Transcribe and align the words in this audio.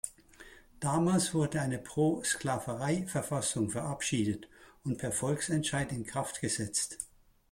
Damals 0.79 1.35
wurde 1.35 1.61
eine 1.61 1.77
Pro-Sklaverei-Verfassung 1.77 3.69
verabschiedet 3.69 4.47
und 4.83 4.97
per 4.97 5.11
Volksentscheid 5.11 5.91
in 5.91 6.07
Kraft 6.07 6.41
gesetzt. 6.41 6.97